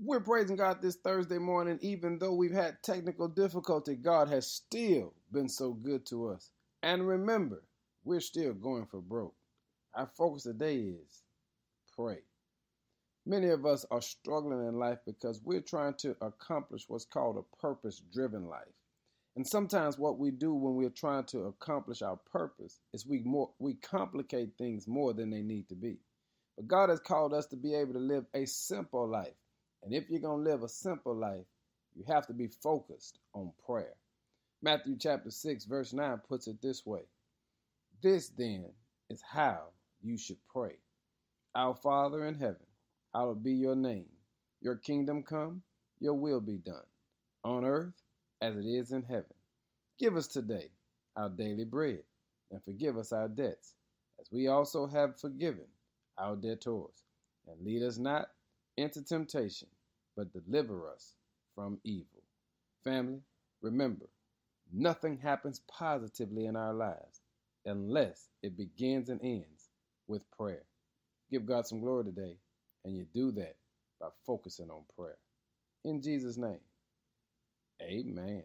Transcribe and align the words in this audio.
We're 0.00 0.20
praising 0.20 0.54
God 0.54 0.80
this 0.80 0.94
Thursday 0.94 1.38
morning, 1.38 1.80
even 1.82 2.20
though 2.20 2.34
we've 2.34 2.52
had 2.52 2.84
technical 2.84 3.26
difficulty. 3.26 3.96
God 3.96 4.28
has 4.28 4.46
still 4.46 5.12
been 5.32 5.48
so 5.48 5.72
good 5.72 6.06
to 6.06 6.28
us. 6.28 6.52
And 6.84 7.04
remember, 7.04 7.64
we're 8.04 8.20
still 8.20 8.52
going 8.52 8.86
for 8.86 9.00
broke. 9.00 9.34
Our 9.94 10.06
focus 10.16 10.44
today 10.44 10.76
is 10.76 11.24
pray. 11.96 12.18
Many 13.26 13.48
of 13.48 13.66
us 13.66 13.84
are 13.90 14.00
struggling 14.00 14.68
in 14.68 14.78
life 14.78 14.98
because 15.04 15.40
we're 15.44 15.62
trying 15.62 15.94
to 15.94 16.14
accomplish 16.20 16.84
what's 16.86 17.04
called 17.04 17.36
a 17.36 17.56
purpose 17.56 18.00
driven 18.12 18.46
life. 18.46 18.68
And 19.34 19.44
sometimes 19.44 19.98
what 19.98 20.16
we 20.16 20.30
do 20.30 20.54
when 20.54 20.76
we're 20.76 20.90
trying 20.90 21.24
to 21.24 21.46
accomplish 21.46 22.02
our 22.02 22.20
purpose 22.30 22.78
is 22.92 23.04
we 23.04 23.22
more 23.24 23.50
we 23.58 23.74
complicate 23.74 24.50
things 24.58 24.86
more 24.86 25.12
than 25.12 25.30
they 25.30 25.42
need 25.42 25.68
to 25.70 25.74
be. 25.74 25.98
But 26.54 26.68
God 26.68 26.88
has 26.88 27.00
called 27.00 27.34
us 27.34 27.46
to 27.46 27.56
be 27.56 27.74
able 27.74 27.94
to 27.94 27.98
live 27.98 28.26
a 28.32 28.46
simple 28.46 29.08
life 29.08 29.34
and 29.84 29.94
if 29.94 30.10
you're 30.10 30.20
going 30.20 30.44
to 30.44 30.50
live 30.50 30.62
a 30.62 30.68
simple 30.68 31.16
life, 31.16 31.46
you 31.96 32.04
have 32.08 32.26
to 32.28 32.34
be 32.34 32.48
focused 32.48 33.18
on 33.34 33.52
prayer. 33.66 33.94
Matthew 34.62 34.96
chapter 34.98 35.30
6, 35.30 35.64
verse 35.66 35.92
9 35.92 36.20
puts 36.28 36.48
it 36.48 36.60
this 36.62 36.86
way 36.86 37.02
This 38.02 38.30
then 38.30 38.66
is 39.10 39.22
how 39.22 39.68
you 40.02 40.18
should 40.18 40.38
pray 40.52 40.76
Our 41.54 41.74
Father 41.74 42.26
in 42.26 42.34
heaven, 42.36 42.66
hallowed 43.14 43.44
be 43.44 43.52
your 43.52 43.76
name. 43.76 44.06
Your 44.62 44.76
kingdom 44.76 45.22
come, 45.24 45.62
your 46.00 46.14
will 46.14 46.40
be 46.40 46.58
done, 46.58 46.86
on 47.44 47.64
earth 47.64 47.94
as 48.42 48.56
it 48.56 48.66
is 48.66 48.92
in 48.92 49.02
heaven. 49.02 49.34
Give 49.98 50.16
us 50.16 50.28
today 50.28 50.70
our 51.16 51.28
daily 51.30 51.64
bread, 51.64 52.02
and 52.52 52.62
forgive 52.64 52.98
us 52.98 53.12
our 53.12 53.28
debts, 53.28 53.74
as 54.20 54.28
we 54.32 54.48
also 54.48 54.86
have 54.86 55.20
forgiven 55.20 55.66
our 56.18 56.36
debtors. 56.36 57.04
And 57.48 57.64
lead 57.66 57.82
us 57.82 57.98
not 57.98 58.28
into 58.78 59.02
temptation, 59.02 59.68
but 60.16 60.32
deliver 60.32 60.88
us 60.90 61.14
from 61.54 61.80
evil. 61.84 62.22
Family, 62.84 63.20
remember, 63.62 64.06
nothing 64.72 65.18
happens 65.18 65.62
positively 65.68 66.46
in 66.46 66.56
our 66.56 66.74
lives 66.74 67.20
unless 67.66 68.28
it 68.42 68.56
begins 68.56 69.10
and 69.10 69.20
ends 69.22 69.70
with 70.08 70.22
prayer. 70.38 70.64
Give 71.30 71.46
God 71.46 71.66
some 71.66 71.80
glory 71.80 72.04
today, 72.04 72.36
and 72.84 72.96
you 72.96 73.06
do 73.14 73.32
that 73.32 73.56
by 74.00 74.08
focusing 74.26 74.70
on 74.70 74.82
prayer. 74.96 75.18
In 75.84 76.02
Jesus' 76.02 76.38
name, 76.38 76.60
amen. 77.82 78.44